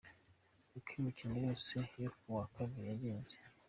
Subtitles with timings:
[0.77, 3.35] Uko imikino yose yo kuwa Kabiri yagenze.